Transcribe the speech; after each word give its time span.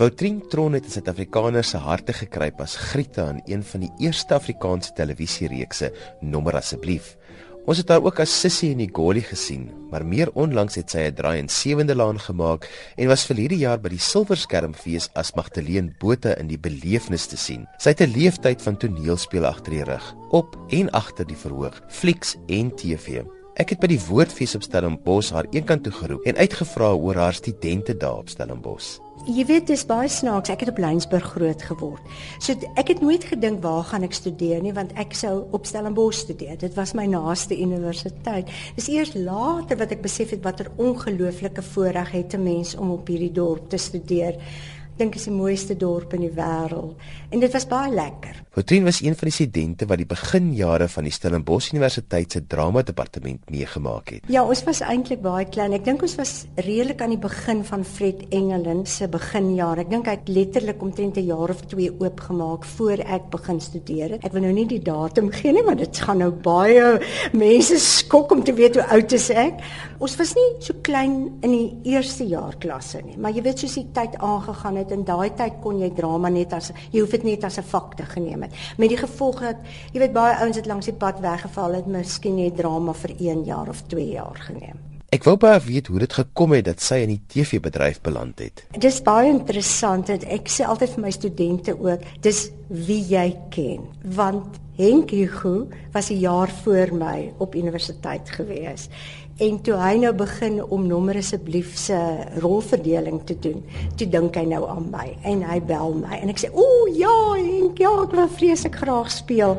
Woutrien 0.00 0.38
Tron 0.48 0.72
het 0.72 0.86
in 0.88 0.94
Suid-Afrikaners 0.94 1.74
se 1.74 1.78
harte 1.84 2.14
gekruip 2.16 2.62
as 2.64 2.72
Grieta 2.88 3.26
in 3.34 3.40
een 3.44 3.64
van 3.68 3.82
die 3.84 3.90
eerste 4.00 4.32
Afrikaanse 4.32 4.94
televisiereekse 4.96 5.90
Nommer 6.24 6.56
asseblief. 6.56 7.18
Ons 7.68 7.82
het 7.82 7.90
haar 7.92 8.00
ook 8.06 8.22
as 8.24 8.32
Sissie 8.32 8.70
in 8.72 8.80
die 8.80 8.88
Goli 8.96 9.20
gesien, 9.20 9.66
maar 9.90 10.06
meer 10.08 10.30
onlangs 10.32 10.78
het 10.80 10.88
sy 10.90 11.04
'n 11.04 11.14
draai 11.18 11.38
in 11.38 11.48
Sewende 11.48 11.94
Laan 11.94 12.18
gemaak 12.18 12.64
en 12.96 13.08
was 13.08 13.26
vir 13.26 13.36
hierdie 13.36 13.60
jaar 13.60 13.78
by 13.78 13.90
die 13.90 14.00
Silverskermfees 14.00 15.10
as 15.14 15.34
Magdalene 15.36 15.92
Botha 16.00 16.32
in 16.40 16.48
die 16.48 16.58
beleefnis 16.58 17.26
te 17.26 17.36
sien. 17.36 17.66
Sy 17.78 17.90
het 17.90 18.00
'n 18.00 18.16
leeftyd 18.16 18.62
van 18.62 18.76
toneelspel 18.78 19.44
agter 19.44 19.72
die 19.72 19.84
rug, 19.84 20.14
op 20.30 20.56
en 20.70 20.90
agter 20.90 21.26
die 21.26 21.36
verhoog, 21.36 21.78
flieks 21.88 22.36
en 22.48 22.74
TV. 22.74 23.20
Ek 23.60 23.74
het 23.74 23.80
by 23.82 23.90
die 23.90 24.00
Woordfees 24.00 24.54
op 24.56 24.62
Stellenbosch 24.64 25.34
haar 25.36 25.44
eenkant 25.52 25.82
toe 25.84 25.92
geroep 25.92 26.24
en 26.30 26.38
uitgevra 26.40 26.94
oor 26.96 27.18
haar 27.20 27.36
studente 27.36 27.92
daar 27.92 28.22
op 28.22 28.30
Stellenbosch. 28.32 28.94
Jy 29.28 29.44
weet 29.50 29.66
dis 29.68 29.82
baie 29.84 30.08
snaaks. 30.08 30.48
Ek 30.48 30.62
het 30.64 30.70
op 30.72 30.80
Lensburg 30.80 31.26
groot 31.34 31.66
geword. 31.68 32.06
So 32.40 32.56
ek 32.80 32.94
het 32.94 33.02
nooit 33.04 33.26
gedink 33.28 33.60
waar 33.60 33.84
gaan 33.90 34.06
ek 34.08 34.16
studeer 34.16 34.64
nie 34.64 34.72
want 34.72 34.96
ek 34.96 35.12
sou 35.12 35.42
op 35.52 35.68
Stellenbosch 35.68 36.22
studeer. 36.24 36.56
Dit 36.56 36.72
was 36.78 36.94
my 36.96 37.04
naaste 37.12 37.52
universiteit. 37.52 38.48
Dis 38.80 38.88
eers 38.88 39.12
later 39.12 39.76
wat 39.82 39.92
ek 39.92 40.06
besef 40.08 40.32
het 40.32 40.46
watter 40.46 40.72
ongelooflike 40.80 41.60
voorreg 41.74 42.16
het 42.16 42.32
'n 42.32 42.42
mens 42.42 42.72
om 42.80 42.96
op 42.96 43.12
hierdie 43.12 43.32
dorp 43.32 43.68
te 43.68 43.76
studeer 43.76 44.40
dink 45.00 45.16
is 45.16 45.26
die 45.28 45.34
mooiste 45.34 45.76
dorp 45.78 46.14
in 46.16 46.26
die 46.26 46.34
wêreld 46.36 47.08
en 47.30 47.42
dit 47.42 47.52
was 47.54 47.66
baie 47.70 47.90
lekker. 47.94 48.40
Fortuin 48.54 48.84
was 48.84 49.00
een 49.04 49.14
van 49.14 49.30
die 49.30 49.34
studente 49.34 49.86
wat 49.86 50.00
die 50.02 50.08
beginjare 50.10 50.88
van 50.90 51.06
die 51.06 51.14
Stellenbosch 51.14 51.70
Universiteit 51.72 52.34
se 52.34 52.42
drama 52.50 52.82
departement 52.82 53.50
meegemaak 53.50 54.10
het. 54.16 54.30
Ja, 54.32 54.42
ons 54.42 54.64
was 54.66 54.82
eintlik 54.82 55.22
baie 55.22 55.46
klein. 55.48 55.76
Ek 55.76 55.84
dink 55.86 56.02
ons 56.02 56.16
was 56.18 56.32
redelik 56.58 57.00
aan 57.04 57.14
die 57.14 57.20
begin 57.22 57.62
van 57.68 57.84
Fred 57.86 58.24
Engelin 58.34 58.82
se 58.90 59.08
beginjare. 59.10 59.84
Ek 59.86 59.92
dink 59.92 60.10
hy 60.10 60.16
het 60.18 60.28
letterlik 60.28 60.82
omtrent 60.82 61.16
'n 61.16 61.26
jaar 61.30 61.54
of 61.54 61.62
2 61.70 61.92
oopgemaak 62.00 62.64
voor 62.64 62.98
ek 62.98 63.30
begin 63.30 63.60
studeer 63.60 64.10
het. 64.16 64.24
Ek 64.24 64.32
wil 64.32 64.42
nou 64.42 64.52
nie 64.52 64.66
die 64.66 64.82
datum 64.82 65.30
gee 65.30 65.52
nie, 65.52 65.62
want 65.62 65.78
dit 65.78 65.98
gaan 65.98 66.18
nou 66.18 66.30
baie 66.30 67.00
mense 67.32 67.78
skok 67.78 68.32
om 68.32 68.44
te 68.44 68.52
weet 68.52 68.74
hoe 68.74 68.84
oud 68.84 69.12
is 69.12 69.30
ek. 69.30 69.62
Ons 70.00 70.14
was 70.16 70.30
nie 70.32 70.46
so 70.64 70.78
klein 70.80 71.16
in 71.44 71.52
die 71.52 71.92
eerste 71.92 72.24
jaar 72.24 72.54
klasse 72.62 73.02
nie, 73.04 73.18
maar 73.20 73.34
jy 73.36 73.42
weet 73.44 73.60
soos 73.60 73.74
die 73.76 73.90
tyd 73.92 74.14
aangegaan 74.24 74.78
het 74.80 74.94
in 74.96 75.02
daai 75.04 75.28
tyd 75.36 75.58
kon 75.60 75.76
jy 75.82 75.90
drama 75.92 76.30
net 76.32 76.54
as 76.56 76.70
jy 76.88 77.02
hoef 77.02 77.12
dit 77.12 77.26
net 77.28 77.44
as 77.44 77.58
'n 77.60 77.68
vak 77.68 77.96
te 77.96 78.06
geneem 78.08 78.42
het. 78.48 78.52
Met 78.78 78.88
die 78.88 78.96
gevolg 78.96 79.40
dat 79.40 79.58
jy 79.92 80.00
weet 80.00 80.14
baie 80.14 80.40
ouens 80.40 80.56
het 80.56 80.66
langs 80.66 80.86
die 80.86 80.96
pad 80.96 81.20
weggeval 81.20 81.74
het, 81.74 81.86
miskien 81.86 82.36
net 82.36 82.56
drama 82.56 82.94
vir 82.94 83.10
1 83.18 83.44
jaar 83.44 83.68
of 83.68 83.82
2 83.88 84.08
jaar 84.12 84.40
geneem. 84.40 84.78
Ek 85.12 85.24
wou 85.24 85.36
baie 85.36 85.60
weet 85.60 85.86
hoe 85.86 85.98
dit 85.98 86.12
gekom 86.12 86.52
het 86.52 86.64
dat 86.64 86.80
sy 86.80 87.02
in 87.02 87.08
die 87.08 87.22
TV-bedryf 87.28 88.00
beland 88.00 88.38
het. 88.38 88.64
Dis 88.78 89.02
baie 89.02 89.28
interessant 89.28 90.06
dat 90.06 90.24
ek 90.24 90.48
sê 90.48 90.64
altyd 90.64 90.90
vir 90.94 91.02
my 91.02 91.10
studente 91.10 91.76
ook, 91.78 92.00
dis 92.22 92.50
wie 92.68 93.04
jy 93.04 93.36
ken, 93.50 93.80
want 94.04 94.56
Henk 94.80 95.10
Hugo 95.10 95.68
was 95.92 96.08
'n 96.10 96.18
jaar 96.18 96.50
voor 96.62 96.94
my 96.94 97.32
op 97.36 97.54
universiteit 97.54 98.30
gewees 98.30 98.88
En 99.40 99.56
toe 99.64 99.76
hy 99.80 99.94
nou 99.96 100.10
begin 100.12 100.58
om 100.68 100.82
nommer 100.84 101.16
asseblief 101.16 101.70
se 101.80 101.96
rolverdeling 102.42 103.22
te 103.24 103.38
doen, 103.40 103.62
toe 103.96 104.08
dink 104.12 104.36
hy 104.36 104.42
nou 104.50 104.66
aan 104.68 104.90
my 104.92 105.06
en 105.30 105.40
hy 105.48 105.56
bel 105.64 105.94
my 105.96 106.18
en 106.18 106.28
ek 106.28 106.42
sê, 106.42 106.50
"Ooh 106.52 106.90
ja, 106.92 107.32
Henk, 107.38 107.78
ja, 107.80 107.88
ek 108.02 108.12
wil 108.12 108.28
vreeslik 108.28 108.76
graag 108.76 109.10
speel." 109.10 109.56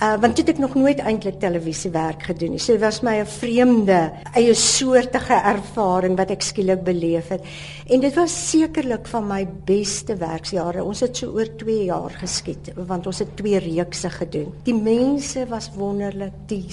Uh 0.00 0.16
want 0.20 0.36
dit 0.36 0.48
ek 0.48 0.58
nog 0.58 0.74
nooit 0.74 0.98
eintlik 0.98 1.38
televisiewerk 1.40 2.22
gedoen 2.22 2.50
nie. 2.50 2.58
So 2.58 2.72
dit 2.72 2.80
was 2.80 3.02
my 3.02 3.20
'n 3.20 3.26
vreemde, 3.26 4.12
eie 4.34 4.54
soortige 4.54 5.34
ervaring 5.34 6.16
wat 6.16 6.30
ek 6.30 6.42
skielik 6.42 6.82
beleef 6.82 7.28
het. 7.28 7.42
En 7.86 8.00
dit 8.00 8.14
was 8.14 8.50
sekerlik 8.50 9.06
van 9.06 9.26
my 9.26 9.46
beste 9.64 10.16
werksjare. 10.16 10.84
Ons 10.84 11.00
het 11.00 11.16
so 11.16 11.26
oor 11.26 11.56
2 11.56 11.84
jaar 11.84 12.10
geskiet 12.10 12.72
want 12.76 13.06
ons 13.06 13.18
het 13.18 13.36
twee 13.36 13.58
reekse 13.58 14.10
gedoen. 14.10 14.52
Die 14.66 14.74
mense 14.76 15.46
was 15.48 15.70
wonderlik, 15.72 16.34
die 16.50 16.66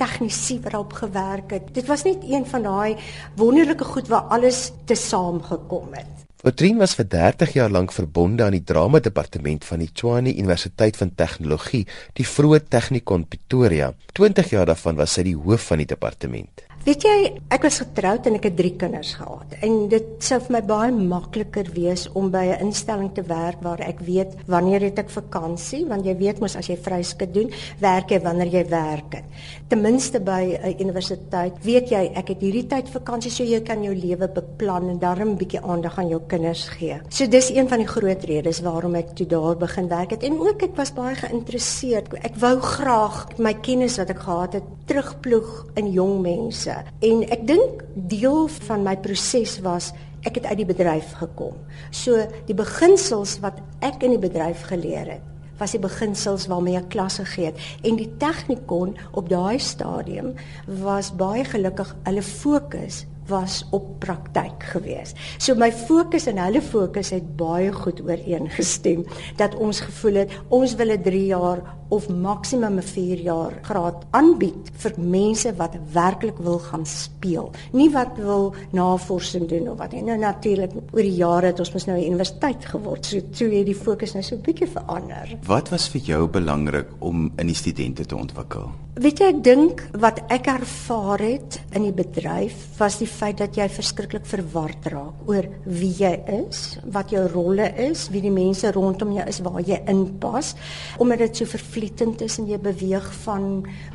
tegnisie 0.00 0.56
wat 0.64 0.72
daarop 0.72 0.94
gewerk 0.96 1.50
het. 1.52 1.66
Dit 1.76 1.88
was 1.90 2.06
net 2.08 2.24
een 2.24 2.46
van 2.48 2.64
daai 2.64 2.96
wonderlike 3.36 3.84
goed 3.84 4.08
waar 4.08 4.30
alles 4.32 4.70
te 4.88 4.96
saam 4.96 5.42
gekom 5.44 5.92
het. 5.92 6.24
Patrien 6.40 6.78
was 6.80 6.94
vir 6.96 7.08
30 7.12 7.52
jaar 7.56 7.70
lank 7.70 7.92
verbonde 7.92 8.44
aan 8.44 8.56
die 8.56 8.64
drama 8.64 9.00
departement 9.04 9.64
van 9.64 9.84
die 9.84 9.90
Tshwane 9.92 10.32
Universiteit 10.32 10.96
van 10.96 11.12
Tegnologie, 11.14 11.84
die 12.16 12.28
vroeë 12.28 12.62
Technikon 12.72 13.26
Pretoria. 13.28 13.92
20 14.14 14.54
jaar 14.54 14.72
daarvan 14.72 14.96
was 14.96 15.18
sy 15.18 15.26
die 15.28 15.36
hoof 15.36 15.68
van 15.72 15.84
die 15.84 15.88
departement. 15.92 16.65
Weet 16.86 17.02
jy, 17.02 17.14
ek 17.50 17.64
was 17.66 17.80
getroud 17.82 18.28
en 18.30 18.36
ek 18.36 18.44
het 18.46 18.54
3 18.60 18.68
kinders 18.78 19.08
gehad. 19.18 19.56
En 19.66 19.88
dit 19.90 20.10
sou 20.22 20.36
vir 20.44 20.52
my 20.54 20.60
baie 20.62 20.92
makliker 20.94 21.66
wees 21.74 22.04
om 22.14 22.28
by 22.30 22.44
'n 22.46 22.68
instelling 22.68 23.10
te 23.10 23.24
werk 23.26 23.58
waar 23.60 23.80
ek 23.80 23.98
weet 24.06 24.36
wanneer 24.46 24.80
het 24.80 24.98
ek 24.98 25.10
vakansie, 25.10 25.84
want 25.88 26.06
jy 26.06 26.14
weet 26.14 26.38
mos 26.38 26.54
as 26.54 26.68
jy 26.68 26.76
vryskut 26.76 27.34
doen, 27.34 27.50
werk 27.80 28.10
jy 28.10 28.20
wanneer 28.22 28.46
jy 28.46 28.64
werk. 28.70 29.24
Ten 29.68 29.82
minste 29.82 30.20
by 30.20 30.58
'n 30.62 30.76
universiteit 30.78 31.54
weet 31.64 31.90
jy 31.90 32.12
ek 32.14 32.28
het 32.28 32.40
hierdie 32.40 32.68
tyd 32.68 32.88
vakansie 32.88 33.30
so 33.32 33.42
jy 33.42 33.60
kan 33.62 33.82
jou 33.82 33.94
lewe 33.94 34.28
beplan 34.28 34.88
en 34.88 34.98
daarom 34.98 35.30
'n 35.30 35.36
bietjie 35.36 35.62
aandag 35.62 35.98
aan 35.98 36.08
jou 36.08 36.20
kinders 36.28 36.68
gee. 36.68 37.00
So 37.08 37.26
dis 37.26 37.50
een 37.50 37.68
van 37.68 37.78
die 37.78 37.88
groot 37.88 38.24
redes 38.24 38.60
waarom 38.60 38.94
ek 38.94 39.16
toe 39.16 39.26
daar 39.26 39.56
begin 39.56 39.88
werk 39.88 40.10
het 40.10 40.22
en 40.22 40.38
ook 40.38 40.62
ek 40.62 40.76
was 40.76 40.92
baie 40.92 41.16
geïnteresseerd. 41.16 42.14
Ek 42.22 42.36
wou 42.36 42.60
graag 42.60 43.38
my 43.38 43.54
kennis 43.54 43.96
wat 43.96 44.10
ek 44.10 44.18
gehad 44.18 44.52
het 44.52 44.64
terugploeg 44.86 45.66
in 45.74 45.90
jong 45.90 46.22
mense 46.22 46.75
En 47.04 47.22
ek 47.30 47.46
dink 47.48 47.84
deel 47.94 48.46
van 48.68 48.84
my 48.86 48.96
proses 49.02 49.58
was 49.64 49.92
ek 50.26 50.40
het 50.40 50.48
uit 50.50 50.60
die 50.62 50.68
bedryf 50.68 51.14
gekom. 51.20 51.54
So 51.94 52.18
die 52.48 52.56
beginsels 52.56 53.38
wat 53.44 53.60
ek 53.84 54.02
in 54.02 54.16
die 54.16 54.22
bedryf 54.22 54.66
geleer 54.70 55.16
het, 55.16 55.24
was 55.60 55.72
die 55.72 55.80
beginsels 55.80 56.46
waarmee 56.50 56.76
ek 56.80 56.90
klasse 56.92 57.24
gegee 57.24 57.52
het 57.52 57.86
en 57.88 57.96
die 57.96 58.10
tegnikon 58.20 58.96
op 59.16 59.30
daai 59.32 59.58
stadium 59.62 60.34
was 60.82 61.12
baie 61.16 61.44
gelukkig 61.48 61.94
hulle 62.04 62.24
fokus 62.24 63.04
was 63.28 63.64
op 63.70 63.98
praktyk 63.98 64.62
gewees. 64.72 65.14
So 65.38 65.54
my 65.54 65.72
fokus 65.72 66.26
en 66.26 66.38
hulle 66.38 66.62
fokus 66.62 67.10
het 67.10 67.36
baie 67.36 67.72
goed 67.72 68.00
ooreengestem 68.04 69.04
dat 69.36 69.54
ons 69.54 69.80
gevoel 69.80 70.22
het 70.24 70.30
ons 70.48 70.74
wil 70.74 70.92
'n 70.92 71.02
3 71.02 71.26
jaar 71.26 71.62
of 71.88 72.08
maksimum 72.08 72.78
'n 72.78 72.82
4 72.82 73.20
jaar 73.20 73.58
graad 73.62 74.04
aanbied 74.10 74.70
vir 74.72 74.92
mense 74.96 75.54
wat 75.56 75.76
werklik 75.92 76.38
wil 76.38 76.58
gaan 76.58 76.86
speel. 76.86 77.50
Nie 77.72 77.90
wat 77.90 78.16
wil 78.16 78.54
navorsing 78.70 79.48
doen 79.48 79.68
of 79.68 79.78
wat 79.78 79.92
nie. 79.92 80.02
Nou 80.02 80.18
natuurlik 80.18 80.72
oor 80.92 81.02
die 81.02 81.14
jare 81.14 81.46
het 81.46 81.58
ons 81.58 81.72
mos 81.72 81.86
nou 81.86 81.98
'n 81.98 82.06
universiteit 82.06 82.64
geword. 82.64 83.06
So 83.06 83.20
toe 83.30 83.50
het 83.50 83.66
die 83.66 83.74
fokus 83.74 84.12
nou 84.12 84.22
so 84.22 84.34
'n 84.34 84.42
bietjie 84.42 84.68
verander. 84.68 85.38
Wat 85.46 85.68
was 85.68 85.88
vir 85.88 86.00
jou 86.00 86.28
belangrik 86.28 86.86
om 86.98 87.32
in 87.36 87.46
die 87.46 87.54
studente 87.54 88.06
te 88.06 88.16
ontwikkel? 88.16 88.85
Weet 88.96 89.18
jy, 89.20 89.26
ek 89.28 89.40
dink 89.44 89.80
wat 90.00 90.22
ek 90.32 90.46
ervaar 90.48 91.20
het 91.20 91.58
in 91.76 91.84
die 91.84 91.92
bedryf 91.92 92.78
was 92.78 92.94
die 92.96 93.08
feit 93.10 93.42
dat 93.42 93.58
jy 93.58 93.66
verskriklik 93.68 94.24
verward 94.24 94.86
raak 94.88 95.26
oor 95.28 95.44
wie 95.68 95.90
jy 95.98 96.14
is, 96.32 96.62
wat 96.94 97.12
jou 97.12 97.26
rolle 97.28 97.66
is, 97.90 98.06
wie 98.08 98.22
die 98.24 98.32
mense 98.32 98.70
rondom 98.72 99.12
jou 99.12 99.26
is, 99.28 99.42
waar 99.44 99.60
jy 99.60 99.82
inpas, 99.92 100.54
omdat 100.96 101.26
dit 101.26 101.42
so 101.42 101.50
vervlietend 101.50 102.24
is 102.24 102.38
en 102.40 102.48
jy 102.48 102.56
beweeg 102.64 103.10
van 103.26 103.44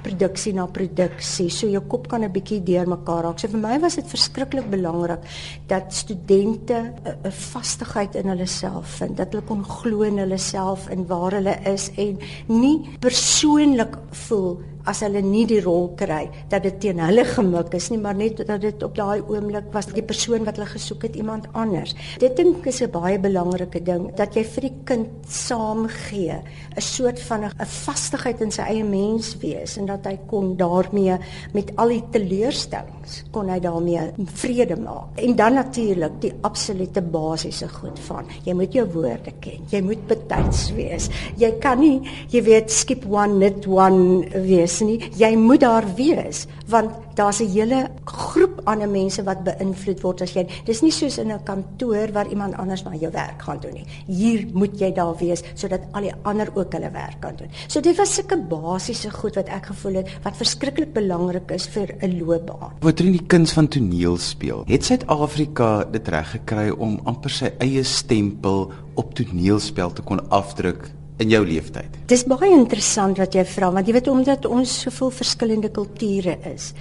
produksie 0.05 0.53
na 0.53 0.67
produksie, 0.69 1.49
so 1.49 1.65
jou 1.65 1.81
kop 1.81 2.05
kan 2.07 2.21
'n 2.21 2.29
bietjie 2.29 2.61
deurmekaar 2.61 3.23
raak. 3.25 3.39
So 3.39 3.47
vir 3.47 3.57
my 3.57 3.79
was 3.81 3.95
dit 3.95 4.05
verskriklik 4.05 4.69
belangrik 4.69 5.25
dat 5.65 5.91
studente 5.91 6.93
'n 7.25 7.31
vastigheid 7.31 8.15
in 8.15 8.29
hulle 8.29 8.45
self 8.45 9.01
vind, 9.01 9.17
dat 9.17 9.33
hulle 9.33 9.47
kon 9.47 9.65
glo 9.65 10.03
in 10.03 10.19
hulle 10.19 10.37
self 10.37 10.89
en 10.89 11.07
waar 11.07 11.31
hulle 11.31 11.57
is 11.65 11.89
en 11.97 12.19
nie 12.47 12.87
persoonlik 12.99 13.97
voel 14.11 14.61
as 14.85 15.01
hulle 15.05 15.21
nie 15.21 15.45
die 15.49 15.61
rol 15.61 15.89
kry 15.99 16.29
dat 16.49 16.63
dit 16.63 16.79
teen 16.83 16.99
hulle 17.03 17.25
gemik 17.25 17.73
is 17.77 17.89
nie 17.91 17.99
maar 18.01 18.17
net 18.17 18.41
dat 18.47 18.61
dit 18.61 18.83
op 18.83 18.95
daai 18.97 19.21
oomblik 19.21 19.69
was 19.75 19.89
die 19.91 20.05
persoon 20.05 20.45
wat 20.47 20.57
hulle 20.57 20.69
gesoek 20.71 21.03
het 21.07 21.15
iemand 21.19 21.47
anders. 21.53 21.93
Dit 22.19 22.35
dink 22.37 22.65
is 22.65 22.81
'n 22.81 22.91
baie 22.91 23.19
belangrike 23.19 23.83
ding 23.83 24.15
dat 24.15 24.35
jy 24.35 24.43
vir 24.43 24.61
die 24.61 24.77
kind 24.85 25.09
saamgee 25.27 26.41
'n 26.75 26.81
soort 26.81 27.19
van 27.19 27.43
'n 27.45 27.65
vastigheid 27.65 28.41
in 28.41 28.51
sy 28.51 28.61
eie 28.61 28.83
mens 28.83 29.37
wees 29.41 29.77
en 29.77 29.85
dat 29.85 30.05
hy 30.05 30.17
kon 30.27 30.55
daarmee 30.57 31.17
met 31.53 31.71
al 31.77 31.89
die 31.89 32.03
teleurstellings 32.11 33.23
kon 33.31 33.49
hy 33.49 33.59
daarmee 33.59 34.11
vrede 34.25 34.75
maak. 34.75 35.19
En 35.19 35.35
dan 35.35 35.53
natuurlik 35.53 36.21
die 36.21 36.33
absolute 36.41 37.01
basiese 37.01 37.67
goed 37.67 37.99
van 37.99 38.25
jy 38.43 38.53
moet 38.53 38.73
jou 38.73 38.85
woorde 38.93 39.31
ken. 39.39 39.61
Jy 39.69 39.81
moet 39.81 40.07
betyds 40.07 40.71
wees. 40.73 41.09
Jy 41.37 41.51
kan 41.59 41.79
nie 41.79 42.01
jy 42.29 42.43
weet 42.43 42.71
skip 42.71 43.05
one 43.05 43.37
net 43.37 43.67
one 43.67 44.25
wees 44.47 44.70
wees 44.71 44.81
nie. 44.85 44.99
Jy 45.19 45.35
moet 45.39 45.61
daar 45.61 45.85
wees 45.97 46.47
want 46.71 46.91
daar's 47.15 47.41
'n 47.41 47.51
hele 47.51 47.89
groep 48.05 48.61
ander 48.63 48.87
mense 48.87 49.23
wat 49.23 49.43
beïnvloed 49.43 50.01
word 50.01 50.21
as 50.21 50.33
jy. 50.33 50.47
Dis 50.65 50.81
nie 50.81 50.91
soos 50.91 51.17
in 51.17 51.31
'n 51.31 51.43
kantoor 51.43 52.11
waar 52.13 52.27
iemand 52.27 52.55
anders 52.57 52.83
maar 52.83 52.95
jou 52.95 53.11
werk 53.11 53.41
gaan 53.41 53.59
doen 53.59 53.73
nie. 53.73 53.85
Hier 54.07 54.47
moet 54.53 54.79
jy 54.79 54.93
daar 54.93 55.15
wees 55.17 55.43
sodat 55.55 55.81
al 55.91 56.01
die 56.01 56.13
ander 56.23 56.47
ook 56.55 56.73
hulle 56.73 56.91
werk 56.91 57.19
kan 57.19 57.35
doen. 57.35 57.49
So 57.67 57.81
dit 57.81 57.97
was 57.97 58.13
sulke 58.13 58.37
basiese 58.37 59.11
goed 59.11 59.35
wat 59.35 59.49
ek 59.49 59.65
gevoel 59.65 59.93
het 59.93 60.09
wat 60.23 60.37
verskriklik 60.37 60.93
belangrik 60.93 61.51
is 61.51 61.67
vir 61.67 61.95
'n 62.01 62.17
loopbaan. 62.25 62.71
Wat 62.79 62.97
doen 62.97 63.11
die 63.11 63.25
kuns 63.27 63.51
van 63.53 63.67
toneel 63.67 64.17
speel? 64.17 64.63
Het 64.67 64.85
Suid-Afrika 64.85 65.83
dit 65.83 66.07
reg 66.07 66.31
gekry 66.31 66.69
om 66.69 66.99
amper 67.03 67.29
sy 67.29 67.51
eie 67.59 67.83
stempel 67.83 68.71
op 68.95 69.13
toneelspel 69.13 69.93
te 69.93 70.01
kon 70.01 70.29
afdruk 70.29 70.91
in 71.21 71.31
jou 71.33 71.41
lewenstyd? 71.45 72.01
Dis 72.11 72.25
baie 72.27 72.51
interessant 72.51 73.21
wat 73.21 73.35
jy 73.37 73.45
vra 73.45 73.71
want 73.71 73.87
jy 73.87 73.95
weet 73.97 74.11
omdat 74.11 74.45
ons 74.49 74.81
soveel 74.85 75.13
verskillende 75.21 75.71
kulture 75.73 76.37
is, 76.49 76.73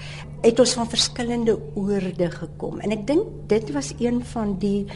het 0.43 0.61
ons 0.61 0.75
van 0.79 0.89
verskillende 0.89 1.57
oorde 1.79 2.31
gekom 2.33 2.81
en 2.81 2.97
ek 2.97 3.07
dink 3.11 3.27
dit 3.53 3.73
was 3.77 3.93
een 4.01 4.23
van 4.33 4.57
die 4.63 4.87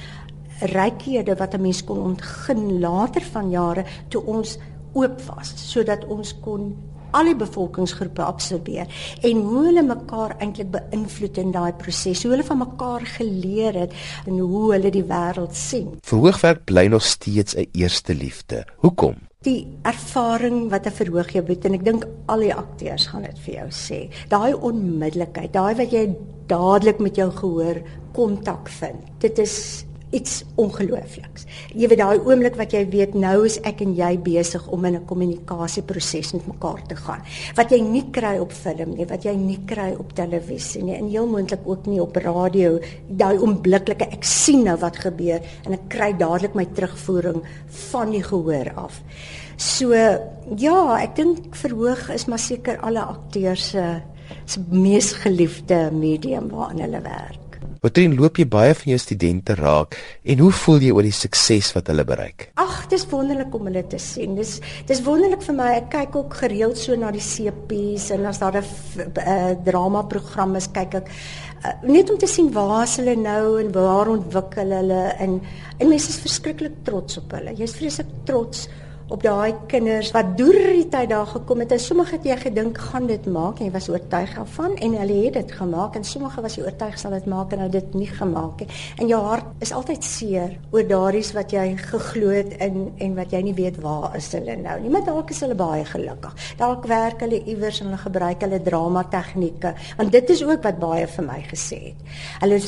rykhede 0.73 1.35
wat 1.37 1.55
'n 1.55 1.63
mens 1.63 1.85
kon 1.85 1.99
ontgin 1.99 2.81
later 2.81 3.23
van 3.23 3.51
jare 3.51 3.85
toe 4.09 4.23
ons 4.25 4.59
oop 4.95 5.21
was 5.27 5.53
sodat 5.71 6.05
ons 6.07 6.35
kon 6.41 6.73
al 7.15 7.31
die 7.31 7.37
bevolkingsgroepe 7.39 8.23
absorbeer 8.23 8.91
en 9.23 9.43
hoe 9.47 9.65
hulle 9.69 9.85
mekaar 9.87 10.37
eintlik 10.43 10.73
beïnvloed 10.75 11.39
in 11.39 11.53
daai 11.55 11.73
proses, 11.79 12.25
hoe 12.25 12.33
hulle 12.35 12.47
van 12.47 12.59
mekaar 12.65 13.07
geleer 13.19 13.79
het 13.85 13.95
en 14.27 14.39
hoe 14.39 14.73
hulle 14.73 14.91
die 14.95 15.05
wêreld 15.07 15.55
sien. 15.55 15.93
Verhoogwerk 16.03 16.65
bly 16.65 16.87
nog 16.87 17.03
steeds 17.07 17.55
'n 17.55 17.69
eerste 17.73 18.15
liefde. 18.15 18.67
Hoekom? 18.77 19.15
Die 19.45 19.67
ervaring 19.85 20.71
wat 20.71 20.87
'n 20.87 20.97
verhoog 20.99 21.33
jou 21.33 21.45
bied 21.45 21.65
en 21.65 21.75
ek 21.75 21.85
dink 21.85 22.07
al 22.27 22.41
die 22.41 22.55
akteurs 22.55 23.07
gaan 23.07 23.23
dit 23.23 23.39
vir 23.39 23.55
jou 23.55 23.69
sê. 23.71 24.09
Daai 24.29 24.55
onmiddellikheid, 24.55 25.53
daai 25.53 25.75
wat 25.75 25.93
jy 25.93 26.17
dadelik 26.47 26.99
met 26.99 27.17
jou 27.17 27.31
gehoor 27.31 27.83
kontak 28.13 28.69
vind. 28.69 29.01
Dit 29.19 29.39
is 29.39 29.85
iets 30.15 30.43
ongeloofliks. 30.61 31.47
Jy 31.75 31.89
weet 31.91 32.01
daai 32.01 32.19
oomblik 32.23 32.57
wat 32.59 32.75
jy 32.75 32.85
weet 32.93 33.17
nou 33.19 33.45
is 33.49 33.59
ek 33.67 33.83
en 33.85 33.95
jy 33.99 34.13
besig 34.23 34.65
om 34.73 34.85
in 34.85 34.97
'n 34.97 35.07
kommunikasieproses 35.11 36.33
met 36.33 36.47
mekaar 36.47 36.83
te 36.89 36.97
gaan. 36.97 37.23
Wat 37.57 37.71
jy 37.71 37.81
nie 37.81 38.05
kry 38.11 38.39
op 38.39 38.53
film 38.53 38.95
nie, 38.97 39.07
wat 39.07 39.25
jy 39.25 39.35
nie 39.35 39.59
kry 39.67 39.95
op 39.99 40.15
televisie 40.15 40.83
nie 40.83 40.97
en 40.97 41.09
heel 41.09 41.27
moontlik 41.27 41.67
ook 41.67 41.87
nie 41.87 42.01
op 42.01 42.17
radio. 42.17 42.79
Daai 43.09 43.39
onmiddellike 43.39 44.07
ek 44.13 44.25
sien 44.25 44.65
nou 44.65 44.77
wat 44.77 44.97
gebeur 44.97 45.41
en 45.67 45.73
ek 45.73 45.89
kry 45.89 46.13
dadelik 46.13 46.55
my 46.55 46.65
terugvoering 46.65 47.43
van 47.91 48.11
die 48.11 48.23
gehoor 48.23 48.73
af. 48.77 49.03
So 49.57 49.93
ja, 50.57 50.97
ek 51.03 51.17
dink 51.17 51.57
verhoog 51.57 52.11
is 52.11 52.27
maar 52.27 52.39
seker 52.39 52.81
alle 52.81 53.01
akteurs 53.01 53.71
se 53.71 54.03
se 54.47 54.61
mees 54.71 55.13
geliefde 55.13 55.91
medium 55.93 56.49
waarin 56.49 56.81
hulle 56.81 57.01
werk. 57.01 57.44
Patrien, 57.85 58.15
loop 58.17 58.39
jy 58.41 58.47
baie 58.49 58.73
van 58.73 58.95
jou 58.95 58.97
studente 58.97 59.53
raak 59.59 59.99
en 60.33 60.39
hoe 60.41 60.49
voel 60.57 60.87
jy 60.87 60.93
oor 60.97 61.05
die 61.05 61.13
sukses 61.13 61.67
wat 61.77 61.91
hulle 61.93 62.07
bereik? 62.09 62.47
Ag, 62.63 62.87
dis 62.89 63.03
wonderlik 63.11 63.53
om 63.59 63.69
hulle 63.69 63.83
te 63.93 63.99
sien. 64.01 64.33
Dis 64.39 64.55
dis 64.89 65.03
wonderlik 65.05 65.45
vir 65.45 65.57
my. 65.59 65.67
Ek 65.83 65.91
kyk 65.93 66.17
ook 66.17 66.39
gereeld 66.39 66.81
so 66.81 66.97
na 66.97 67.11
die 67.13 67.21
CP's 67.21 68.07
en 68.17 68.25
as 68.31 68.41
daar 68.41 68.57
'n 68.57 68.65
uh, 69.21 69.53
drama 69.69 70.01
program 70.09 70.57
is, 70.57 70.71
kyk 70.73 70.97
ek 71.03 71.11
uh, 71.13 71.75
net 71.85 72.09
om 72.09 72.17
te 72.17 72.27
sien 72.27 72.49
waar 72.57 72.89
hulle 72.89 73.17
nou 73.21 73.61
en 73.61 73.69
waar 73.77 74.09
ontwikkel 74.09 74.73
hulle 74.81 75.03
en 75.21 75.43
en 75.77 75.89
mense 75.89 76.09
is 76.09 76.25
verskriklik 76.25 76.81
trots 76.89 77.21
op 77.21 77.37
hulle. 77.37 77.53
Jy's 77.53 77.77
vreeslik 77.77 78.09
trots 78.25 78.65
op 79.13 79.23
daai 79.23 79.55
kinders 79.69 80.11
wat 80.15 80.33
deur 80.39 80.71
die 80.73 80.87
tyd 80.89 81.11
daar 81.11 81.27
gekom 81.27 81.61
het. 81.61 81.73
En 81.73 81.81
sommige 81.81 82.17
het 82.17 82.25
jy 82.25 82.37
gedink 82.41 82.79
gaan 82.79 83.07
dit 83.07 83.27
maak? 83.27 83.59
En 83.59 83.69
jy 83.69 83.73
was 83.75 83.89
oortuig 83.89 84.35
daarvan 84.35 84.77
en 84.77 84.97
hulle 84.99 85.19
het 85.27 85.37
dit 85.37 85.53
gemaak 85.53 85.97
en 85.99 86.05
sommige 86.05 86.41
was 86.41 86.57
jy 86.57 86.65
oortuig 86.65 86.99
sal 86.99 87.17
dit 87.17 87.27
maak? 87.29 87.53
En 87.53 87.65
hulle 87.65 87.75
dit 87.75 87.95
nie 87.95 88.09
gemaak 88.09 88.65
nie. 88.65 88.69
En 88.97 89.11
jou 89.11 89.21
hart 89.27 89.65
is 89.65 89.73
altyd 89.77 90.05
seer 90.05 90.57
oor 90.73 90.87
daaries 90.89 91.33
wat 91.37 91.53
jy 91.53 91.67
geglo 91.81 92.33
het 92.33 92.55
in 92.65 92.79
en 93.05 93.17
wat 93.19 93.35
jy 93.35 93.43
nie 93.49 93.55
weet 93.57 93.81
waar 93.83 94.17
is 94.17 94.31
hulle 94.33 94.57
nou 94.61 94.79
nie. 94.81 94.93
Maar 94.95 95.05
dalk 95.11 95.35
is 95.35 95.43
hulle 95.45 95.59
baie 95.59 95.85
gelukkig. 95.89 96.35
Dalk 96.61 96.89
werk 96.89 97.21
hulle 97.27 97.43
iewers 97.45 97.83
en 97.83 97.91
hulle 97.91 98.01
gebruik 98.01 98.47
hulle 98.47 98.63
drama 98.65 99.05
tegnieke 99.13 99.75
want 99.99 100.13
dit 100.13 100.31
is 100.31 100.43
ook 100.45 100.65
wat 100.65 100.81
baie 100.81 101.07
vir 101.11 101.29
my 101.29 101.41
gesê 101.51 101.81
het. 101.91 102.09
Hulle 102.41 102.61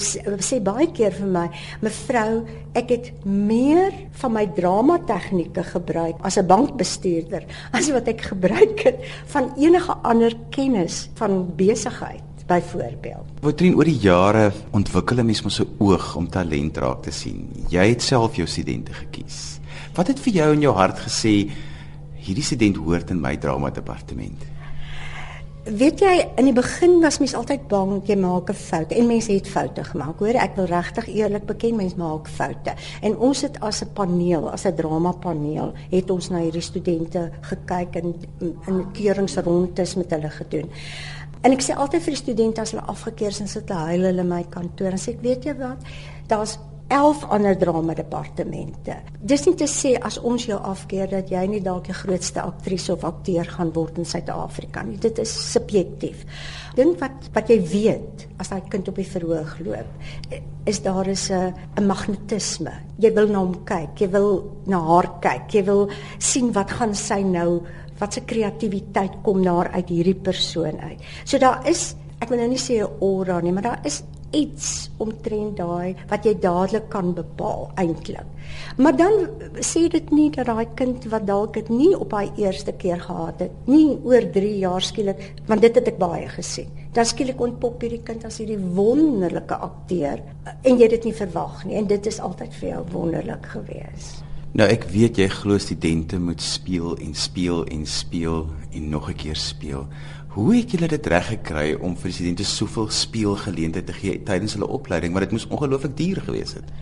sê 0.45 0.61
baie 0.61 0.91
keer 0.93 1.17
vir 1.17 1.33
my 1.39 1.47
mevrou 1.81 2.45
ek 2.77 2.93
het 2.93 3.11
meer 3.25 3.95
van 4.21 4.37
my 4.37 4.45
drama 4.57 4.99
tegnieke 5.09 5.65
gebruik 5.65 6.21
as 6.27 6.37
'n 6.37 6.47
bankbestuurder 6.47 7.47
as 7.79 7.91
wat 7.95 8.09
ek 8.11 8.29
gebruik 8.33 8.83
het 8.83 8.99
van 9.33 9.53
enige 9.57 9.95
ander 10.03 10.35
kennis 10.51 11.09
van 11.15 11.47
besigheid 11.57 12.23
byvoorbeeld. 12.47 13.43
Wotrien 13.43 13.75
oor 13.75 13.89
die 13.89 13.99
jare 13.99 14.53
ontwikkel 14.71 15.19
'n 15.19 15.27
mens 15.27 15.43
mos 15.43 15.61
'n 15.61 15.69
oog 15.79 16.17
om 16.17 16.29
talent 16.29 16.77
raak 16.77 17.03
te 17.03 17.11
sien. 17.11 17.49
Jy 17.69 17.89
het 17.89 18.03
self 18.03 18.37
jou 18.37 18.47
studente 18.47 18.93
gekies. 18.93 19.59
Wat 19.95 20.07
het 20.07 20.21
vir 20.21 20.33
jou 20.33 20.53
in 20.53 20.61
jou 20.61 20.75
hart 20.75 20.99
gesê 20.99 21.51
hierdie 22.15 22.45
student 22.45 22.77
hoort 22.77 23.11
in 23.11 23.21
my 23.21 23.37
drama 23.37 23.71
departement? 23.71 24.56
Weet 25.67 25.99
jy, 25.99 26.11
in 26.39 26.47
die 26.47 26.55
begin 26.55 27.01
was 27.03 27.17
mens 27.19 27.33
altyd 27.35 27.65
bang 27.67 27.97
jy 28.07 28.15
maak 28.15 28.51
'n 28.51 28.55
fout 28.55 28.93
en 28.93 29.07
mense 29.07 29.33
het 29.33 29.49
foute 29.49 29.83
gemaak. 29.85 30.19
Hoor, 30.19 30.39
ek 30.39 30.55
wil 30.57 30.65
regtig 30.65 31.09
eerlik 31.09 31.47
beken 31.47 31.77
mens 31.77 31.95
maak 31.95 32.29
foute. 32.29 32.75
En 33.03 33.17
ons 33.17 33.41
het 33.43 33.61
as 33.61 33.83
'n 33.83 33.93
paneel, 33.93 34.51
as 34.51 34.65
'n 34.65 34.75
drama 34.75 35.13
paneel, 35.13 35.73
het 35.91 36.11
ons 36.11 36.31
na 36.31 36.39
hierdie 36.39 36.61
studente 36.61 37.31
gekyk 37.41 37.97
en 37.97 38.15
in 38.67 38.93
keuringsrondes 38.93 39.95
met 39.97 40.11
hulle 40.11 40.31
gedoen. 40.31 40.71
En 41.43 41.53
ek 41.53 41.63
sê 41.63 41.75
altyd 41.75 42.03
vir 42.03 42.13
die 42.13 42.23
studente 42.23 42.61
as 42.61 42.71
hulle 42.71 42.87
afgekeur 42.87 43.29
is 43.29 43.41
en 43.41 43.49
sit 43.49 43.69
hulle 43.69 43.81
huil 43.81 44.19
in 44.19 44.29
my 44.29 44.45
kantoor 44.49 44.91
en 44.91 44.99
sê 44.99 45.09
ek 45.09 45.23
weet 45.23 45.45
jy 45.45 45.55
wat, 45.59 45.79
daar's 46.29 46.59
11 46.89 47.25
ander 47.35 47.57
drama 47.59 47.95
departemente. 47.95 48.95
Dis 49.19 49.43
nie 49.47 49.57
te 49.59 49.67
sê 49.67 49.97
as 49.99 50.21
ons 50.23 50.45
jou 50.47 50.59
afkeer 50.59 51.09
dat 51.11 51.31
jy 51.33 51.43
nie 51.51 51.61
dalk 51.63 51.89
die 51.89 51.97
grootste 51.97 52.45
aktrise 52.45 52.93
of 52.95 53.05
akteur 53.05 53.49
gaan 53.57 53.73
word 53.75 53.99
in 53.99 54.07
Suid-Afrika 54.07 54.85
nie. 54.87 54.99
Dit 55.03 55.19
is 55.19 55.33
subjektief. 55.51 56.23
Dink 56.79 57.01
wat 57.03 57.27
wat 57.35 57.51
jy 57.51 57.59
weet 57.73 58.27
as 58.39 58.53
daai 58.53 58.69
kind 58.71 58.87
op 58.93 59.01
die 59.01 59.09
verhoog 59.09 59.57
loop, 59.67 59.91
is 60.67 60.81
daar 60.85 61.09
is 61.09 61.31
'n 61.31 61.55
'n 61.77 61.87
magnetisme. 61.87 62.73
Jy 62.99 63.15
wil 63.15 63.29
na 63.29 63.39
hom 63.39 63.65
kyk, 63.65 64.01
jy 64.01 64.11
wil 64.11 64.63
na 64.67 64.79
haar 64.79 65.19
kyk, 65.21 65.55
jy 65.55 65.65
wil 65.65 65.91
sien 66.19 66.53
wat 66.53 66.71
gaan 66.71 66.95
sy 66.95 67.23
nou, 67.23 67.63
wat 67.99 68.13
se 68.13 68.21
kreatiwiteit 68.21 69.23
kom 69.23 69.43
daar 69.43 69.71
uit 69.73 69.89
hierdie 69.89 70.15
persoon 70.15 70.79
uit. 70.81 71.01
So 71.25 71.39
daar 71.39 71.67
is 71.67 71.97
ek 72.21 72.29
wil 72.29 72.39
nou 72.39 72.49
nie 72.49 72.59
sê 72.59 72.81
'n 72.81 72.89
aura 73.01 73.41
nie, 73.41 73.53
maar 73.53 73.63
daar 73.63 73.81
is 73.85 74.03
iets 74.37 74.91
omtrent 75.03 75.57
daai 75.57 75.97
wat 76.11 76.27
jy 76.27 76.35
dadelik 76.41 76.89
kan 76.93 77.15
bepaal 77.17 77.71
eintlik. 77.81 78.27
Maar 78.77 78.97
dan 78.97 79.15
sê 79.65 79.87
dit 79.93 80.11
nie 80.15 80.29
dat 80.35 80.47
daai 80.51 80.67
kind 80.79 81.07
wat 81.13 81.27
dalk 81.27 81.57
dit 81.57 81.69
nie 81.73 81.93
op 81.97 82.13
haar 82.13 82.29
eerste 82.37 82.73
keer 82.73 83.01
gehad 83.01 83.41
het, 83.47 83.55
nie 83.67 83.97
oor 84.05 84.29
3 84.33 84.53
jaar 84.59 84.85
skielik, 84.85 85.23
want 85.49 85.65
dit 85.65 85.75
het 85.75 85.89
ek 85.93 85.99
baie 86.01 86.29
gesien. 86.29 86.71
Dan 86.97 87.09
skielik 87.09 87.41
ontpop 87.41 87.83
hierdie 87.85 88.03
kind 88.05 88.25
as 88.25 88.39
hierdie 88.41 88.61
wonderlike 88.61 89.59
akteur 89.69 90.23
en 90.63 90.79
jy 90.79 90.89
dit 90.95 91.11
nie 91.11 91.17
verwag 91.17 91.65
nie 91.67 91.81
en 91.81 91.91
dit 91.91 92.13
is 92.13 92.21
altyd 92.21 92.55
vir 92.61 92.69
jou 92.71 92.85
wonderlik 92.95 93.51
gewees. 93.57 94.15
Nou 94.57 94.65
ek 94.73 94.87
weet 94.89 95.19
jy 95.21 95.27
glo 95.29 95.61
studente 95.61 96.17
moet 96.17 96.41
speel 96.41 96.95
en 97.05 97.11
speel 97.13 97.67
en 97.69 97.83
speel 97.85 98.47
en 98.73 98.89
nog 98.89 99.11
'n 99.11 99.17
keer 99.21 99.37
speel. 99.37 99.85
Hoe 100.37 100.51
het 100.53 100.71
julle 100.75 100.89
dit 100.93 101.07
reg 101.09 101.31
gekry 101.31 101.71
om 101.81 101.95
vir 101.97 102.13
studente 102.13 102.45
soveel 102.45 102.91
speelgeleenthede 102.93 103.89
te 103.89 103.95
gee 103.97 104.19
tydens 104.21 104.53
hulle 104.53 104.69
opleiding, 104.69 105.15
maar 105.15 105.25
dit 105.25 105.33
moes 105.33 105.47
ongelooflik 105.49 105.95
duur 105.97 106.21
gewees 106.27 106.53
het. 106.59 106.75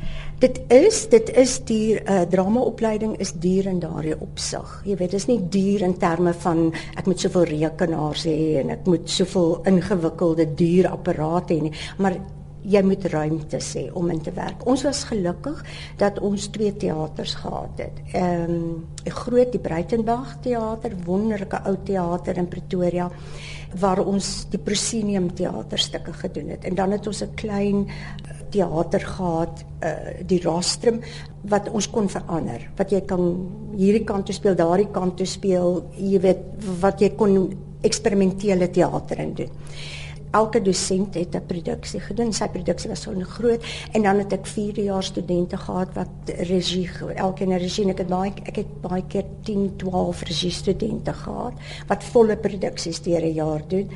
Dit 0.42 0.58
is, 0.75 1.04
dit 1.12 1.30
is 1.38 1.52
duur. 1.68 2.02
'n 2.02 2.12
uh, 2.12 2.25
Dramaopleiding 2.34 3.14
is 3.23 3.32
duur 3.32 3.66
in 3.70 3.78
daardie 3.78 4.18
opsig. 4.20 4.82
Jy 4.84 4.96
weet, 4.96 5.11
dit 5.11 5.20
is 5.20 5.26
nie 5.30 5.38
duur 5.49 5.87
in 5.87 5.94
terme 5.99 6.34
van 6.34 6.75
ek 6.99 7.06
moet 7.06 7.20
soveel 7.20 7.44
rekenaars 7.44 8.26
hê 8.26 8.58
en 8.64 8.75
ek 8.75 8.90
moet 8.90 9.11
soveel 9.11 9.61
ingewikkelde 9.70 10.54
duur 10.54 10.90
apparate 10.90 11.54
hê 11.54 11.61
nie, 11.62 11.73
maar 11.99 12.18
jy 12.64 12.83
moet 12.85 13.04
ruimte 13.12 13.61
sê 13.62 13.85
om 13.92 14.11
in 14.12 14.21
te 14.25 14.33
werk. 14.35 14.64
Ons 14.68 14.85
was 14.87 15.04
gelukkig 15.09 15.61
dat 16.00 16.21
ons 16.25 16.49
twee 16.54 16.73
teaters 16.73 17.37
gehad 17.42 17.83
het. 17.83 18.02
Ehm 18.12 18.50
um, 18.50 18.85
'n 19.04 19.11
groot 19.11 19.52
die 19.52 19.61
Breitenberg 19.61 20.38
teater, 20.40 20.92
wonderlike 21.04 21.61
ou 21.64 21.76
teater 21.85 22.37
in 22.37 22.49
Pretoria 22.49 23.11
waar 23.78 23.99
ons 23.99 24.47
die 24.50 24.59
Proscenium 24.59 25.35
teaterstukke 25.35 26.12
gedoen 26.12 26.49
het. 26.49 26.64
En 26.64 26.75
dan 26.75 26.90
het 26.90 27.06
ons 27.06 27.23
'n 27.23 27.35
klein 27.35 27.87
eh, 27.87 28.30
teater 28.50 29.00
gehad, 29.00 29.64
uh, 29.83 29.90
die 30.26 30.42
Rostrum 30.42 31.00
wat 31.42 31.68
ons 31.71 31.90
kon 31.90 32.09
verander. 32.09 32.71
Wat 32.76 32.90
jy 32.90 33.00
kan 33.00 33.50
hierdie 33.76 34.04
kant 34.04 34.26
toe 34.26 34.35
speel, 34.35 34.54
daardie 34.54 34.90
kant 34.90 35.16
toe 35.16 35.26
speel, 35.26 35.90
jy 35.97 36.21
weet 36.21 36.38
wat 36.80 37.00
jy 37.00 37.11
kon 37.16 37.52
eksperimentele 37.83 38.71
teater 38.71 39.18
in 39.18 39.35
doen 39.35 39.50
elke 40.35 40.62
dosent 40.62 41.14
het 41.14 41.35
'n 41.35 41.47
produksie 41.47 42.00
gedoen. 42.00 42.33
Sy 42.33 42.49
produksie 42.49 42.91
was 42.91 43.03
so 43.03 43.12
groot 43.21 43.62
en 43.93 44.03
dan 44.03 44.19
het 44.19 44.33
ek 44.33 44.47
4 44.47 44.81
jaar 44.85 45.03
studente 45.03 45.57
gehad 45.57 45.95
wat 45.95 46.09
regie, 46.26 46.88
elkeen 47.14 47.53
'n 47.53 47.59
regie. 47.59 47.88
Ek 47.88 47.99
het 47.99 48.09
baie 48.09 48.33
ek 48.45 48.57
het 48.57 48.81
baie 48.81 49.05
keer 49.09 49.25
10, 49.43 49.76
12 49.76 50.23
regie 50.23 50.50
studente 50.50 51.12
gehad 51.12 51.53
wat 51.87 52.05
volle 52.05 52.37
produksies 52.37 53.03
deur 53.03 53.23
'n 53.23 53.35
jaar 53.35 53.62
doen. 53.69 53.91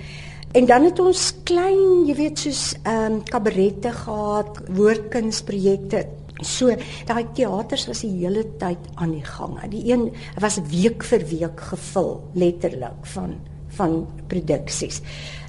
En 0.52 0.64
dan 0.64 0.85
het 0.85 0.99
ons 0.99 1.35
klein, 1.45 2.07
jy 2.07 2.14
weet, 2.14 2.38
soos 2.38 2.75
ehm 2.83 3.12
um, 3.12 3.25
kabarette 3.25 3.92
gehad, 3.92 4.61
woordkunsprojekte. 4.73 6.07
So, 6.40 6.71
daai 7.04 7.26
teaters 7.35 7.87
was 7.87 8.00
die 8.00 8.12
hele 8.23 8.45
tyd 8.57 8.78
aan 8.95 9.11
die 9.11 9.25
gang. 9.25 9.59
Die 9.71 9.92
een 9.92 10.12
was 10.38 10.61
week 10.71 11.04
vir 11.04 11.26
week 11.26 11.61
gevul, 11.61 12.23
letterlik 12.35 13.07
van 13.14 13.37
van 13.78 14.07
produksies. 14.26 15.02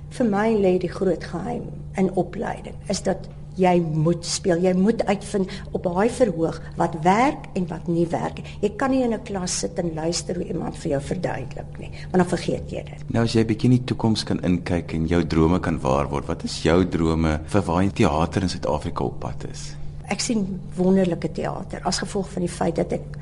Vir 0.10 0.26
my 0.26 0.48
lê 0.58 0.78
die 0.82 0.92
groot 0.92 1.24
geheim 1.24 1.70
in 1.98 2.10
opleiding 2.18 2.76
is 2.90 3.02
dat 3.06 3.30
jy 3.60 3.76
moet 3.82 4.26
speel. 4.26 4.62
Jy 4.64 4.74
moet 4.78 5.04
uitvind 5.08 5.52
op 5.76 5.84
daai 5.84 6.10
verhoog 6.14 6.60
wat 6.80 6.96
werk 7.06 7.50
en 7.60 7.68
wat 7.70 7.90
nie 7.92 8.06
werk. 8.12 8.42
Jy 8.64 8.72
kan 8.80 8.92
nie 8.92 9.04
in 9.04 9.14
'n 9.14 9.24
klas 9.24 9.60
sit 9.60 9.80
en 9.80 9.94
luister 9.94 10.36
hoe 10.36 10.46
iemand 10.46 10.78
vir 10.78 10.92
jou 10.92 11.02
verduidelik 11.02 11.80
nie, 11.80 11.92
want 12.12 12.24
dan 12.24 12.28
vergeet 12.38 12.72
jy 12.72 12.84
dit. 12.84 13.04
Nou 13.10 13.24
as 13.24 13.34
jy 13.34 13.46
bietjie 13.46 13.70
in 13.70 13.78
die 13.78 13.86
toekoms 13.86 14.24
kan 14.24 14.40
inkyk 14.40 14.94
en 14.94 15.08
jou 15.08 15.24
drome 15.26 15.60
kan 15.60 15.80
waar 15.80 16.10
word, 16.10 16.28
wat 16.28 16.44
is 16.44 16.64
jou 16.64 16.86
drome 16.86 17.40
vir 17.46 17.62
waar 17.62 17.82
die 17.82 17.92
teater 17.92 18.42
in 18.42 18.50
Suid-Afrika 18.50 19.04
op 19.04 19.20
pad 19.20 19.46
is? 19.52 19.76
Ek 20.10 20.20
sien 20.20 20.60
wonderlike 20.76 21.32
teater 21.32 21.82
as 21.84 22.00
gevolg 22.00 22.30
van 22.30 22.42
die 22.42 22.52
feit 22.52 22.76
dat 22.76 22.94
ek 22.94 23.18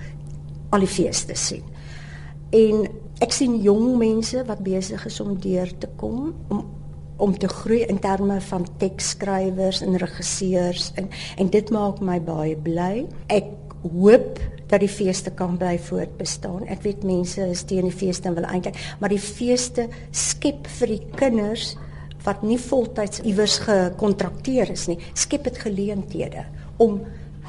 al 0.72 0.80
die 0.80 0.88
feeste 0.88 1.36
sien. 1.36 1.64
En 2.52 2.88
ek 3.20 3.32
sien 3.32 3.62
jong 3.62 3.98
mense 3.98 4.44
wat 4.46 4.64
besig 4.64 5.06
is 5.06 5.20
om 5.20 5.40
deur 5.40 5.78
te 5.78 5.88
kom 5.96 6.34
om 6.48 6.66
om 7.18 7.38
te 7.38 7.48
groei 7.48 7.84
in 7.90 8.00
terme 8.00 8.40
van 8.50 8.66
teksskrywers 8.82 9.82
en 9.86 9.98
regisseurs 9.98 10.92
en 10.96 11.10
en 11.38 11.50
dit 11.54 11.72
maak 11.74 12.00
my 12.02 12.20
baie 12.22 12.56
bly. 12.56 13.06
Ek 13.34 13.50
hoop 13.84 14.40
dat 14.68 14.82
die 14.84 14.92
feeste 14.92 15.32
kan 15.32 15.56
bly 15.58 15.78
voortbestaan. 15.80 16.66
Ek 16.68 16.84
weet 16.84 17.06
mense 17.08 17.44
is 17.48 17.64
teen 17.68 17.88
die 17.88 17.96
feeste 17.96 18.30
en 18.30 18.36
wil 18.36 18.50
eintlik, 18.50 18.78
maar 19.00 19.14
die 19.14 19.22
feeste 19.22 19.88
skep 20.12 20.68
vir 20.80 20.94
die 20.96 21.04
kinders 21.16 21.76
wat 22.26 22.44
nie 22.44 22.60
voltyds 22.60 23.22
iewers 23.24 23.62
gekontrakteer 23.64 24.74
is 24.74 24.88
nie, 24.92 25.00
skep 25.16 25.48
dit 25.48 25.62
geleenthede 25.64 26.44
om 26.84 27.00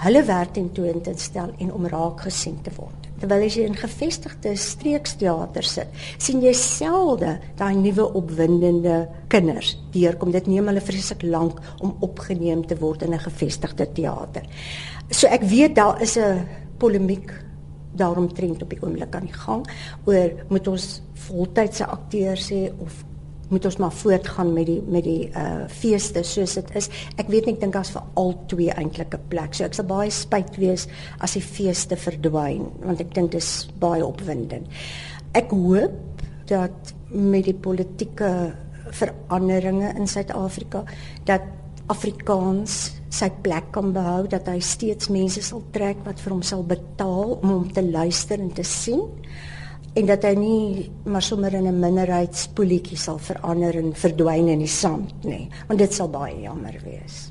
hulle 0.04 0.22
werk 0.28 0.54
ten 0.54 0.70
toon 0.76 1.02
te 1.02 1.16
stel 1.18 1.50
en 1.58 1.74
om 1.74 1.90
raak 1.90 2.28
gesien 2.28 2.60
te 2.62 2.70
word 2.76 3.07
terwyl 3.20 3.44
jy 3.46 3.64
in 3.66 3.76
gevestigde 3.78 4.54
streeksteater 4.56 5.66
sit, 5.66 5.88
sien 6.18 6.42
jy 6.42 6.52
selde 6.52 7.38
daai 7.58 7.74
nuwe 7.76 8.06
opwindende 8.18 9.08
kinders 9.28 9.76
deurkom. 9.92 10.32
Dit 10.32 10.46
neem 10.46 10.70
hulle 10.70 10.80
vreeslik 10.84 11.22
lank 11.22 11.60
om 11.80 11.96
opgeneem 12.00 12.66
te 12.66 12.78
word 12.78 13.02
in 13.02 13.14
'n 13.14 13.18
gevestigde 13.18 13.86
teater. 13.92 14.42
So 15.10 15.26
ek 15.26 15.42
weet 15.42 15.74
daar 15.74 16.00
is 16.02 16.16
'n 16.16 16.46
polemiek 16.78 17.32
daarom 17.92 18.32
trend 18.32 18.62
op 18.62 18.70
die 18.70 18.82
oomblik 18.82 19.14
aan 19.14 19.26
die 19.26 19.40
gang 19.46 19.66
oor 20.04 20.30
moet 20.48 20.68
ons 20.68 21.02
voltydse 21.14 21.86
akteurs 21.86 22.50
hê 22.50 22.70
of 22.78 23.04
moet 23.48 23.64
ons 23.64 23.76
maar 23.80 23.92
voortgaan 23.92 24.52
met 24.52 24.66
die 24.68 24.80
met 24.86 25.04
die 25.04 25.30
uh 25.36 25.66
feeste 25.72 26.22
soos 26.22 26.54
dit 26.58 26.74
is. 26.76 26.90
Ek 27.16 27.30
weet 27.32 27.46
nie 27.46 27.54
ek 27.56 27.62
dink 27.64 27.76
as 27.80 27.92
vir 27.94 28.04
al 28.20 28.34
twee 28.46 28.74
eintlik 28.74 29.14
'n 29.14 29.28
plek. 29.28 29.54
So 29.54 29.64
ek 29.64 29.74
sal 29.74 29.88
baie 29.88 30.10
spyt 30.10 30.56
wees 30.56 30.88
as 31.20 31.32
die 31.32 31.44
feeste 31.44 31.96
verdwyn 31.96 32.68
want 32.84 33.00
ek 33.00 33.14
dink 33.14 33.32
dit 33.32 33.42
is 33.42 33.68
baie 33.80 34.04
opwindend. 34.04 34.66
Ek 35.32 35.50
hoop 35.50 35.92
dat 36.46 36.94
met 37.10 37.44
die 37.44 37.54
politieke 37.54 38.54
veranderinge 38.90 39.94
in 39.96 40.06
Suid-Afrika 40.06 40.84
dat 41.24 41.42
Afrikaans 41.88 42.92
sy 43.08 43.30
plek 43.42 43.70
kan 43.72 43.92
behou 43.92 44.26
dat 44.28 44.48
hy 44.50 44.58
steeds 44.60 45.08
mense 45.08 45.42
sal 45.42 45.62
trek 45.72 46.00
wat 46.04 46.20
vir 46.20 46.32
hom 46.32 46.42
sal 46.42 46.62
betaal 46.62 47.38
om 47.38 47.48
hom 47.48 47.68
te 47.72 47.82
luister 47.82 48.40
en 48.40 48.52
te 48.52 48.64
sien 48.64 49.06
en 49.94 50.06
dat 50.06 50.22
hy 50.22 50.34
nie 50.34 50.90
maar 51.04 51.22
sommer 51.22 51.54
in 51.54 51.66
'n 51.66 51.80
minderheidspoletjie 51.80 52.98
sal 52.98 53.18
verander 53.18 53.76
en 53.76 53.94
verdwyn 53.94 54.48
in 54.48 54.58
die 54.58 54.66
sand 54.66 55.24
nie 55.24 55.48
want 55.66 55.78
dit 55.78 55.92
sal 55.92 56.08
baie 56.08 56.40
jammer 56.40 56.80
wees 56.84 57.28